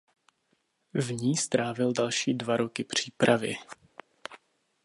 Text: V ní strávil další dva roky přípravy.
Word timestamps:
V 0.93 1.11
ní 1.11 1.37
strávil 1.37 1.93
další 1.93 2.33
dva 2.33 2.57
roky 2.57 2.83
přípravy. 2.83 3.55